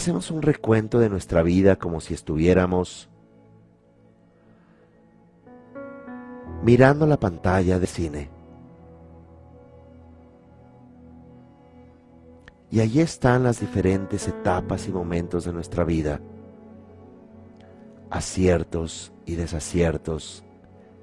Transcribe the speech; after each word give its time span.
Hacemos 0.00 0.30
un 0.30 0.40
recuento 0.40 0.98
de 0.98 1.10
nuestra 1.10 1.42
vida 1.42 1.76
como 1.76 2.00
si 2.00 2.14
estuviéramos 2.14 3.10
mirando 6.62 7.06
la 7.06 7.20
pantalla 7.20 7.78
de 7.78 7.86
cine. 7.86 8.30
Y 12.70 12.80
allí 12.80 13.02
están 13.02 13.42
las 13.42 13.60
diferentes 13.60 14.26
etapas 14.26 14.88
y 14.88 14.90
momentos 14.90 15.44
de 15.44 15.52
nuestra 15.52 15.84
vida, 15.84 16.18
aciertos 18.08 19.12
y 19.26 19.34
desaciertos, 19.34 20.42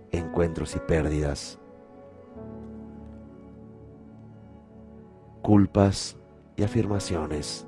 encuentros 0.09 0.75
y 0.75 0.79
pérdidas, 0.79 1.59
culpas 5.43 6.17
y 6.55 6.63
afirmaciones. 6.63 7.67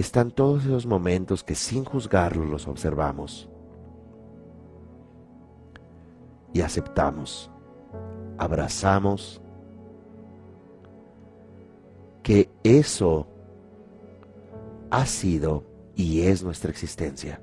Están 0.00 0.30
todos 0.30 0.64
esos 0.64 0.86
momentos 0.86 1.44
que 1.44 1.54
sin 1.54 1.84
juzgarlos 1.84 2.48
los 2.48 2.66
observamos 2.66 3.48
y 6.52 6.62
aceptamos, 6.62 7.50
abrazamos 8.38 9.40
que 12.22 12.50
eso 12.62 13.26
ha 14.90 15.06
sido 15.06 15.64
y 15.94 16.22
es 16.22 16.42
nuestra 16.42 16.70
existencia. 16.70 17.40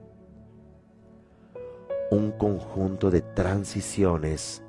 Un 2.11 2.31
conjunto 2.31 3.11
de 3.11 3.21
transiciones 3.21 4.63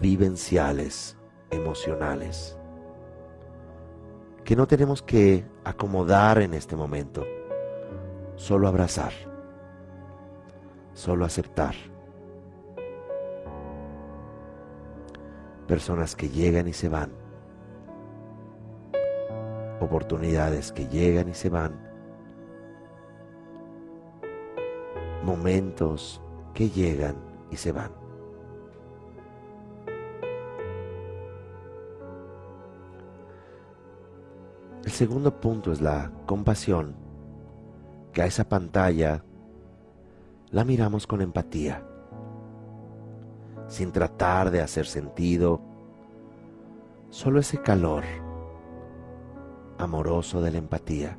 vivenciales, 0.00 1.16
emocionales 1.50 2.59
que 4.50 4.56
no 4.56 4.66
tenemos 4.66 5.00
que 5.00 5.44
acomodar 5.62 6.42
en 6.42 6.54
este 6.54 6.74
momento, 6.74 7.24
solo 8.34 8.66
abrazar, 8.66 9.12
solo 10.92 11.24
aceptar. 11.24 11.76
Personas 15.68 16.16
que 16.16 16.30
llegan 16.30 16.66
y 16.66 16.72
se 16.72 16.88
van, 16.88 17.12
oportunidades 19.78 20.72
que 20.72 20.88
llegan 20.88 21.28
y 21.28 21.34
se 21.34 21.48
van, 21.48 21.80
momentos 25.22 26.20
que 26.54 26.70
llegan 26.70 27.14
y 27.52 27.56
se 27.56 27.70
van. 27.70 27.99
El 34.90 34.96
segundo 34.96 35.40
punto 35.40 35.70
es 35.70 35.80
la 35.80 36.10
compasión, 36.26 36.96
que 38.12 38.22
a 38.22 38.26
esa 38.26 38.48
pantalla 38.48 39.22
la 40.50 40.64
miramos 40.64 41.06
con 41.06 41.20
empatía, 41.20 41.86
sin 43.68 43.92
tratar 43.92 44.50
de 44.50 44.60
hacer 44.60 44.86
sentido, 44.86 45.60
solo 47.08 47.38
ese 47.38 47.62
calor 47.62 48.02
amoroso 49.78 50.42
de 50.42 50.50
la 50.50 50.58
empatía. 50.58 51.16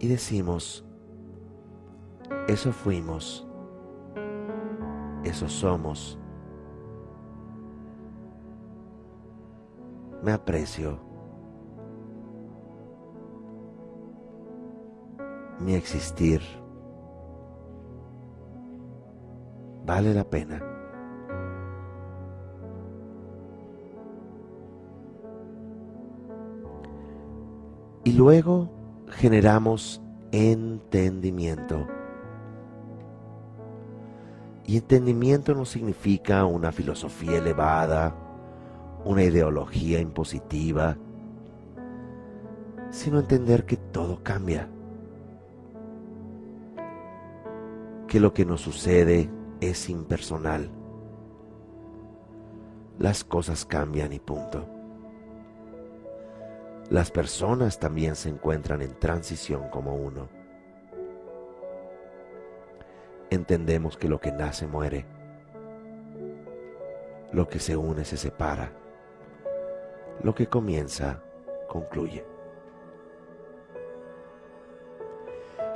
Y 0.00 0.08
decimos, 0.08 0.86
eso 2.48 2.72
fuimos, 2.72 3.46
eso 5.22 5.50
somos, 5.50 6.18
me 10.22 10.32
aprecio. 10.32 10.98
Mi 15.58 15.74
existir 15.74 16.40
vale 19.84 20.14
la 20.14 20.24
pena. 20.24 20.62
Y 28.04 28.12
luego 28.12 28.68
generamos 29.08 30.02
entendimiento. 30.32 31.86
Y 34.66 34.78
entendimiento 34.78 35.54
no 35.54 35.64
significa 35.64 36.44
una 36.44 36.72
filosofía 36.72 37.38
elevada, 37.38 38.14
una 39.04 39.24
ideología 39.24 40.00
impositiva, 40.00 40.96
sino 42.90 43.18
entender 43.18 43.64
que 43.64 43.76
todo 43.76 44.22
cambia, 44.22 44.68
que 48.06 48.20
lo 48.20 48.32
que 48.32 48.44
nos 48.44 48.60
sucede 48.60 49.30
es 49.60 49.88
impersonal. 49.88 50.70
Las 52.98 53.24
cosas 53.24 53.64
cambian 53.64 54.12
y 54.12 54.20
punto. 54.20 54.68
Las 56.90 57.10
personas 57.10 57.80
también 57.80 58.14
se 58.14 58.28
encuentran 58.28 58.82
en 58.82 58.94
transición 58.98 59.68
como 59.70 59.96
uno. 59.96 60.28
Entendemos 63.30 63.96
que 63.96 64.08
lo 64.08 64.20
que 64.20 64.30
nace 64.30 64.66
muere, 64.66 65.06
lo 67.32 67.48
que 67.48 67.58
se 67.58 67.76
une 67.78 68.04
se 68.04 68.18
separa 68.18 68.81
lo 70.22 70.34
que 70.34 70.46
comienza 70.46 71.22
concluye. 71.68 72.24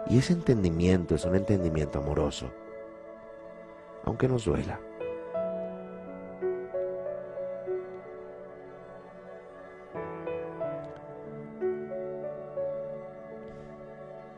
Y 0.08 0.18
ese 0.18 0.32
entendimiento 0.32 1.16
es 1.16 1.24
un 1.24 1.34
entendimiento 1.34 1.98
amoroso, 1.98 2.50
aunque 4.04 4.28
nos 4.28 4.44
duela. 4.44 4.78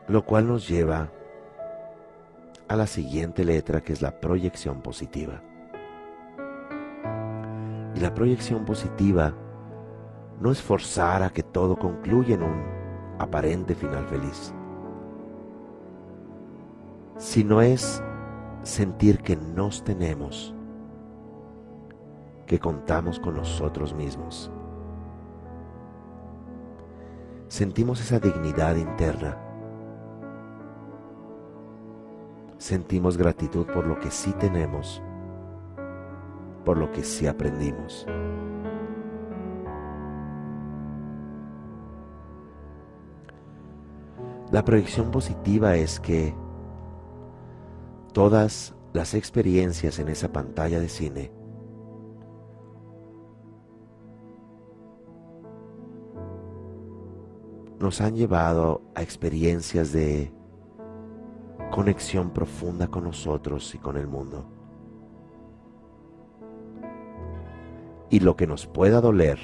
Lo 0.07 0.25
cual 0.25 0.47
nos 0.47 0.67
lleva 0.67 1.11
a 2.67 2.75
la 2.75 2.87
siguiente 2.87 3.45
letra 3.45 3.81
que 3.81 3.93
es 3.93 4.01
la 4.01 4.19
proyección 4.19 4.81
positiva. 4.81 5.43
Y 7.93 7.99
la 7.99 8.15
proyección 8.15 8.65
positiva 8.65 9.35
no 10.39 10.51
es 10.51 10.61
forzar 10.61 11.21
a 11.23 11.29
que 11.29 11.43
todo 11.43 11.77
concluya 11.77 12.35
en 12.35 12.43
un 12.43 12.63
aparente 13.19 13.75
final 13.75 14.05
feliz, 14.07 14.53
sino 17.17 17.61
es 17.61 18.01
sentir 18.63 19.19
que 19.19 19.35
nos 19.35 19.83
tenemos, 19.83 20.55
que 22.45 22.59
contamos 22.59 23.19
con 23.19 23.35
nosotros 23.35 23.93
mismos. 23.93 24.49
Sentimos 27.49 27.99
esa 27.99 28.19
dignidad 28.19 28.75
interna. 28.75 29.37
Sentimos 32.57 33.17
gratitud 33.17 33.65
por 33.65 33.87
lo 33.87 33.99
que 33.99 34.11
sí 34.11 34.33
tenemos, 34.33 35.01
por 36.63 36.77
lo 36.77 36.91
que 36.91 37.03
sí 37.03 37.25
aprendimos. 37.25 38.05
La 44.51 44.65
proyección 44.65 45.11
positiva 45.11 45.75
es 45.75 45.99
que 45.99 46.33
todas 48.13 48.75
las 48.93 49.13
experiencias 49.13 49.99
en 49.99 50.09
esa 50.09 50.31
pantalla 50.31 50.79
de 50.79 50.89
cine 50.89 51.31
nos 57.79 58.01
han 58.01 58.15
llevado 58.15 58.81
a 58.95 59.03
experiencias 59.03 59.93
de 59.93 60.33
conexión 61.71 62.31
profunda 62.31 62.87
con 62.87 63.03
nosotros 63.03 63.73
y 63.75 63.77
con 63.77 63.97
el 63.97 64.07
mundo. 64.07 64.45
Y 68.09 68.19
lo 68.21 68.35
que 68.35 68.47
nos 68.47 68.65
pueda 68.65 68.99
doler 68.99 69.37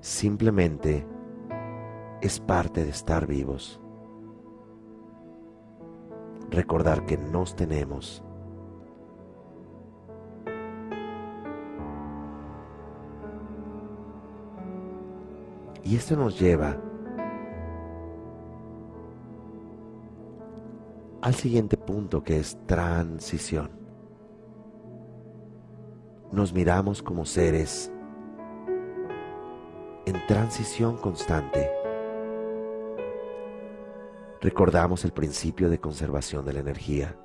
simplemente 0.00 1.06
es 2.20 2.40
parte 2.40 2.84
de 2.84 2.90
estar 2.90 3.26
vivos. 3.26 3.80
Recordar 6.50 7.04
que 7.06 7.18
nos 7.18 7.54
tenemos. 7.54 8.22
Y 15.82 15.94
esto 15.94 16.16
nos 16.16 16.40
lleva 16.40 16.76
al 21.22 21.34
siguiente 21.34 21.76
punto 21.76 22.22
que 22.24 22.38
es 22.38 22.58
transición. 22.66 23.70
Nos 26.32 26.52
miramos 26.52 27.02
como 27.02 27.24
seres 27.24 27.92
en 30.06 30.26
transición 30.26 30.96
constante. 30.96 31.85
Recordamos 34.46 35.04
el 35.04 35.10
principio 35.10 35.68
de 35.68 35.80
conservación 35.80 36.44
de 36.44 36.52
la 36.52 36.60
energía. 36.60 37.16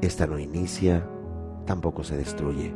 Esta 0.00 0.26
no 0.26 0.38
inicia, 0.38 1.06
tampoco 1.66 2.02
se 2.02 2.16
destruye, 2.16 2.74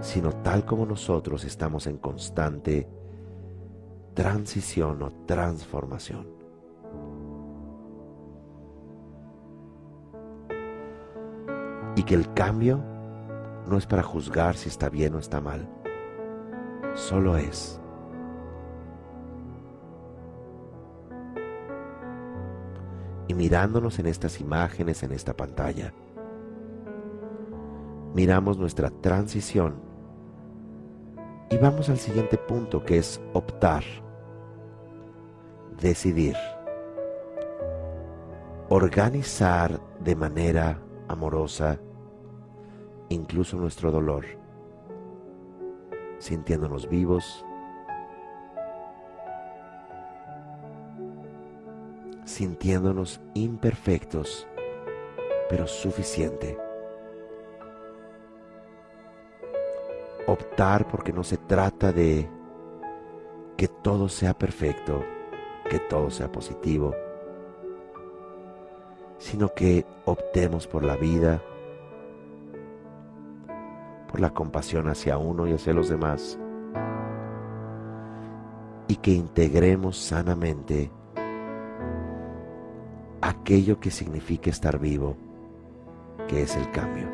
sino 0.00 0.32
tal 0.32 0.64
como 0.64 0.86
nosotros 0.86 1.44
estamos 1.44 1.86
en 1.86 1.98
constante 1.98 2.88
transición 4.12 5.00
o 5.04 5.12
transformación. 5.24 6.26
y 11.94 12.02
que 12.02 12.14
el 12.16 12.32
cambio 12.34 12.82
no 13.68 13.76
es 13.76 13.86
para 13.86 14.02
juzgar 14.02 14.56
si 14.56 14.68
está 14.68 14.88
bien 14.88 15.14
o 15.14 15.18
está 15.20 15.40
mal, 15.40 15.68
solo 16.94 17.36
es. 17.36 17.80
Y 23.30 23.34
mirándonos 23.34 23.96
en 24.00 24.08
estas 24.08 24.40
imágenes, 24.40 25.04
en 25.04 25.12
esta 25.12 25.36
pantalla, 25.36 25.94
miramos 28.12 28.58
nuestra 28.58 28.90
transición 28.90 29.76
y 31.48 31.56
vamos 31.56 31.88
al 31.90 31.98
siguiente 31.98 32.36
punto 32.38 32.84
que 32.84 32.98
es 32.98 33.20
optar, 33.32 33.84
decidir, 35.80 36.34
organizar 38.68 39.80
de 40.00 40.16
manera 40.16 40.82
amorosa 41.06 41.78
incluso 43.10 43.56
nuestro 43.56 43.92
dolor, 43.92 44.24
sintiéndonos 46.18 46.88
vivos, 46.88 47.46
sintiéndonos 52.30 53.20
imperfectos, 53.34 54.46
pero 55.48 55.66
suficiente. 55.66 56.56
Optar 60.26 60.86
porque 60.88 61.12
no 61.12 61.24
se 61.24 61.36
trata 61.36 61.92
de 61.92 62.28
que 63.56 63.66
todo 63.66 64.08
sea 64.08 64.32
perfecto, 64.32 65.04
que 65.68 65.80
todo 65.80 66.08
sea 66.10 66.30
positivo, 66.30 66.94
sino 69.18 69.52
que 69.52 69.84
optemos 70.04 70.68
por 70.68 70.84
la 70.84 70.96
vida, 70.96 71.42
por 74.08 74.20
la 74.20 74.30
compasión 74.30 74.88
hacia 74.88 75.18
uno 75.18 75.48
y 75.48 75.52
hacia 75.52 75.72
los 75.72 75.88
demás. 75.88 76.38
Y 78.86 78.96
que 78.96 79.10
integremos 79.10 79.96
sanamente 79.96 80.90
aquello 83.30 83.78
que 83.80 83.90
significa 83.90 84.50
estar 84.50 84.78
vivo, 84.78 85.16
que 86.28 86.42
es 86.42 86.56
el 86.56 86.70
cambio. 86.70 87.08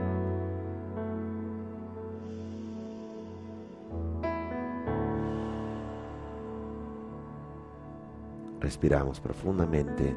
Respiramos 8.60 9.20
profundamente. 9.20 10.16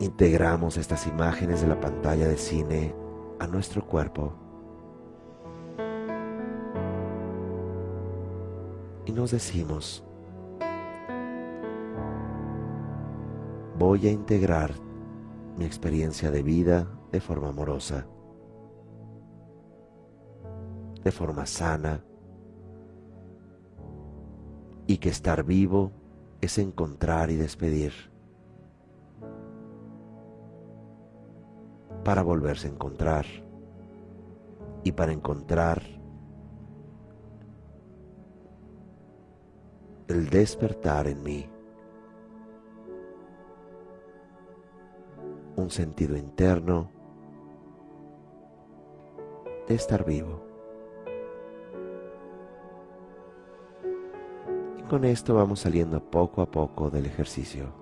Integramos 0.00 0.76
estas 0.76 1.06
imágenes 1.06 1.62
de 1.62 1.68
la 1.68 1.80
pantalla 1.80 2.26
de 2.26 2.36
cine 2.36 2.94
a 3.38 3.46
nuestro 3.46 3.86
cuerpo 3.86 4.32
y 9.04 9.12
nos 9.12 9.30
decimos, 9.30 10.04
voy 13.82 14.06
a 14.06 14.12
integrar 14.12 14.70
mi 15.58 15.64
experiencia 15.64 16.30
de 16.30 16.44
vida 16.44 16.86
de 17.10 17.20
forma 17.20 17.48
amorosa, 17.48 18.06
de 21.02 21.10
forma 21.10 21.46
sana, 21.46 22.04
y 24.86 24.98
que 24.98 25.08
estar 25.08 25.42
vivo 25.42 25.90
es 26.40 26.58
encontrar 26.58 27.30
y 27.30 27.36
despedir. 27.36 27.92
para 32.04 32.22
volverse 32.22 32.66
a 32.66 32.70
encontrar 32.70 33.26
y 34.82 34.90
para 34.90 35.12
encontrar 35.12 35.80
el 40.08 40.28
despertar 40.30 41.06
en 41.06 41.22
mí, 41.22 41.46
un 45.62 45.70
sentido 45.70 46.16
interno 46.16 46.90
de 49.68 49.74
estar 49.74 50.04
vivo. 50.04 50.42
Y 54.78 54.82
con 54.82 55.04
esto 55.04 55.34
vamos 55.34 55.60
saliendo 55.60 56.00
poco 56.00 56.42
a 56.42 56.50
poco 56.50 56.90
del 56.90 57.06
ejercicio. 57.06 57.72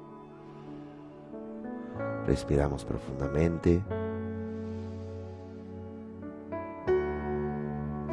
Respiramos 2.26 2.84
profundamente. 2.84 3.82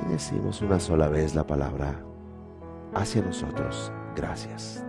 decimos 0.09 0.61
una 0.61 0.79
sola 0.79 1.09
vez 1.09 1.35
la 1.35 1.45
palabra 1.45 1.93
hacia 2.95 3.21
nosotros. 3.21 3.91
Gracias. 4.15 4.83